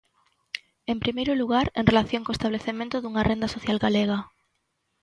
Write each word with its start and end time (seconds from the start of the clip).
En 0.91 0.97
primeiro 1.03 1.33
lugar, 1.41 1.65
en 1.79 1.85
relación 1.91 2.21
co 2.23 2.35
establecemento 2.37 2.95
dunha 2.99 3.25
renda 3.29 3.51
social 3.55 3.77
galega. 3.85 4.19